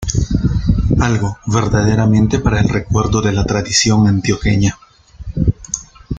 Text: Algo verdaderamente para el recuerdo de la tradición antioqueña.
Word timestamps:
Algo 0.99 1.37
verdaderamente 1.45 2.39
para 2.39 2.59
el 2.59 2.67
recuerdo 2.69 3.21
de 3.21 3.33
la 3.33 3.45
tradición 3.45 4.07
antioqueña. 4.07 4.75